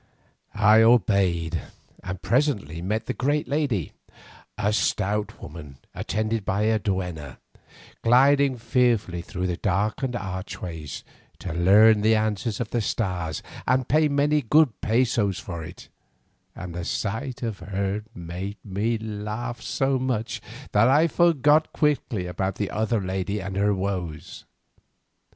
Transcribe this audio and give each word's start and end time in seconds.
I 0.55 0.81
obeyed, 0.81 1.61
and 2.03 2.19
presently 2.23 2.81
met 2.81 3.05
the 3.05 3.13
great 3.13 3.47
lady, 3.47 3.93
a 4.57 4.73
stout 4.73 5.39
woman 5.39 5.77
attended 5.93 6.43
by 6.43 6.63
a 6.63 6.79
duenna, 6.79 7.37
gliding 8.01 8.57
fearfully 8.57 9.21
through 9.21 9.45
the 9.45 9.57
darkened 9.57 10.15
archways 10.15 11.03
to 11.37 11.53
learn 11.53 12.01
the 12.01 12.15
answer 12.15 12.49
of 12.63 12.71
the 12.71 12.81
stars 12.81 13.43
and 13.67 13.87
pay 13.87 14.07
many 14.07 14.41
good 14.41 14.81
pesos 14.81 15.37
for 15.37 15.63
it, 15.63 15.87
and 16.55 16.73
the 16.73 16.83
sight 16.83 17.43
of 17.43 17.59
her 17.59 18.01
made 18.15 18.57
me 18.65 18.97
laugh 18.97 19.61
so 19.61 19.99
much 19.99 20.41
that 20.71 20.87
I 20.89 21.05
forgot 21.05 21.73
quickly 21.73 22.25
about 22.25 22.55
the 22.55 22.71
other 22.71 23.01
lady 23.01 23.39
and 23.39 23.55
her 23.55 23.75
woes. 23.75 24.45